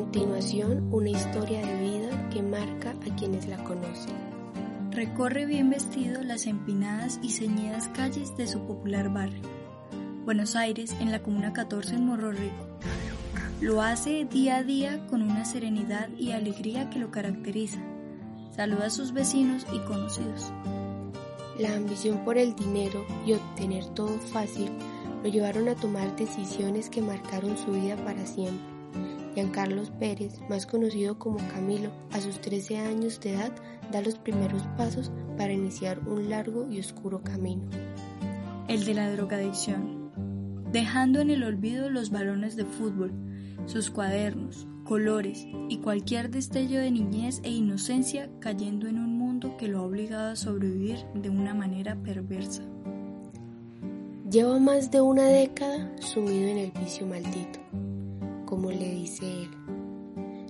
continuación 0.00 0.88
una 0.92 1.10
historia 1.10 1.60
de 1.60 1.78
vida 1.78 2.30
que 2.30 2.42
marca 2.42 2.92
a 2.92 3.16
quienes 3.16 3.46
la 3.46 3.62
conocen. 3.62 4.14
Recorre 4.92 5.44
bien 5.44 5.68
vestido 5.68 6.22
las 6.22 6.46
empinadas 6.46 7.20
y 7.22 7.28
ceñidas 7.28 7.88
calles 7.88 8.34
de 8.38 8.46
su 8.46 8.60
popular 8.60 9.12
barrio, 9.12 9.42
Buenos 10.24 10.56
Aires, 10.56 10.96
en 11.00 11.12
la 11.12 11.22
Comuna 11.22 11.52
14 11.52 11.96
en 11.96 12.06
Morro 12.06 12.32
Rico. 12.32 12.66
Lo 13.60 13.82
hace 13.82 14.24
día 14.24 14.56
a 14.56 14.62
día 14.62 15.06
con 15.08 15.20
una 15.20 15.44
serenidad 15.44 16.08
y 16.16 16.32
alegría 16.32 16.88
que 16.88 16.98
lo 16.98 17.10
caracteriza. 17.10 17.82
Saluda 18.56 18.86
a 18.86 18.90
sus 18.90 19.12
vecinos 19.12 19.66
y 19.70 19.80
conocidos. 19.80 20.50
La 21.58 21.74
ambición 21.74 22.24
por 22.24 22.38
el 22.38 22.56
dinero 22.56 23.04
y 23.26 23.34
obtener 23.34 23.84
todo 23.88 24.18
fácil 24.32 24.70
lo 25.22 25.28
llevaron 25.28 25.68
a 25.68 25.74
tomar 25.74 26.16
decisiones 26.16 26.88
que 26.88 27.02
marcaron 27.02 27.58
su 27.58 27.72
vida 27.72 27.96
para 27.96 28.24
siempre. 28.24 28.79
Carlos 29.52 29.90
Pérez, 29.98 30.40
más 30.48 30.66
conocido 30.66 31.18
como 31.18 31.38
Camilo, 31.48 31.90
a 32.12 32.20
sus 32.20 32.40
13 32.40 32.78
años 32.78 33.20
de 33.20 33.34
edad 33.34 33.52
da 33.90 34.00
los 34.02 34.16
primeros 34.16 34.62
pasos 34.76 35.10
para 35.36 35.52
iniciar 35.52 36.00
un 36.06 36.28
largo 36.28 36.68
y 36.70 36.78
oscuro 36.78 37.22
camino. 37.22 37.62
El 38.68 38.84
de 38.84 38.94
la 38.94 39.10
drogadicción. 39.10 40.10
Dejando 40.72 41.20
en 41.20 41.30
el 41.30 41.42
olvido 41.42 41.90
los 41.90 42.10
balones 42.10 42.54
de 42.56 42.64
fútbol, 42.64 43.12
sus 43.66 43.90
cuadernos, 43.90 44.68
colores 44.84 45.46
y 45.68 45.78
cualquier 45.78 46.30
destello 46.30 46.80
de 46.80 46.90
niñez 46.90 47.40
e 47.42 47.50
inocencia 47.50 48.30
cayendo 48.40 48.88
en 48.88 48.98
un 48.98 49.18
mundo 49.18 49.56
que 49.56 49.68
lo 49.68 49.78
ha 49.78 49.82
obligado 49.82 50.30
a 50.30 50.36
sobrevivir 50.36 50.98
de 51.14 51.30
una 51.30 51.54
manera 51.54 51.96
perversa. 51.96 52.62
Lleva 54.30 54.58
más 54.60 54.90
de 54.92 55.00
una 55.00 55.24
década 55.24 55.90
sumido 56.00 56.48
en 56.48 56.58
el 56.58 56.70
vicio 56.72 57.06
maldito, 57.06 57.58
como 58.50 58.70
le 58.72 58.92
dice 58.92 59.44
él, 59.44 59.50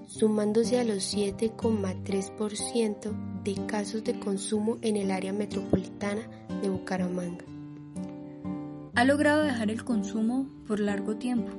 sumándose 0.06 0.80
a 0.80 0.84
los 0.84 1.14
7,3% 1.14 3.42
de 3.44 3.66
casos 3.66 4.02
de 4.04 4.18
consumo 4.18 4.78
en 4.80 4.96
el 4.96 5.10
área 5.10 5.34
metropolitana 5.34 6.22
de 6.62 6.70
Bucaramanga. 6.70 7.44
Ha 8.94 9.04
logrado 9.04 9.42
dejar 9.42 9.70
el 9.70 9.84
consumo 9.84 10.48
por 10.66 10.80
largo 10.80 11.16
tiempo, 11.16 11.52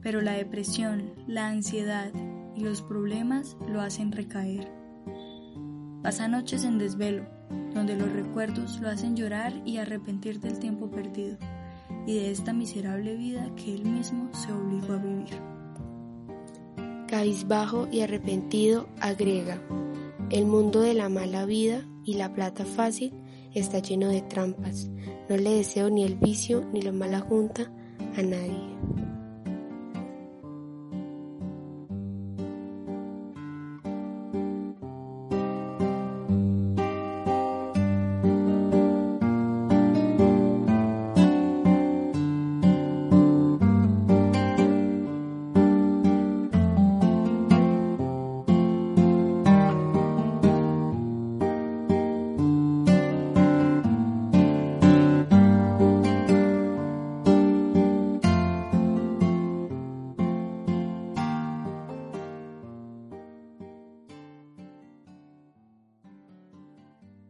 pero 0.00 0.22
la 0.22 0.32
depresión, 0.32 1.12
la 1.26 1.48
ansiedad 1.48 2.10
y 2.56 2.60
los 2.60 2.80
problemas 2.80 3.58
lo 3.68 3.82
hacen 3.82 4.10
recaer. 4.10 4.72
Pasa 6.02 6.28
noches 6.28 6.64
en 6.64 6.78
desvelo, 6.78 7.26
donde 7.74 7.94
los 7.94 8.10
recuerdos 8.10 8.80
lo 8.80 8.88
hacen 8.88 9.16
llorar 9.16 9.52
y 9.66 9.76
arrepentir 9.76 10.40
del 10.40 10.58
tiempo 10.58 10.90
perdido 10.90 11.36
y 12.06 12.14
de 12.14 12.30
esta 12.30 12.54
miserable 12.54 13.16
vida 13.16 13.50
que 13.54 13.74
él 13.74 13.84
mismo 13.84 14.30
se 14.32 14.50
obligó 14.50 14.94
a 14.94 14.98
vivir. 14.98 15.53
Cabizbajo 17.08 17.86
y 17.92 18.00
arrepentido 18.00 18.88
agrega, 19.00 19.60
el 20.30 20.46
mundo 20.46 20.80
de 20.80 20.94
la 20.94 21.08
mala 21.08 21.44
vida 21.44 21.86
y 22.04 22.14
la 22.14 22.32
plata 22.32 22.64
fácil 22.64 23.12
está 23.54 23.78
lleno 23.78 24.08
de 24.08 24.22
trampas. 24.22 24.88
No 25.28 25.36
le 25.36 25.50
deseo 25.50 25.90
ni 25.90 26.04
el 26.04 26.16
vicio 26.16 26.64
ni 26.72 26.82
la 26.82 26.92
mala 26.92 27.20
junta 27.20 27.70
a 28.16 28.22
nadie. 28.22 29.03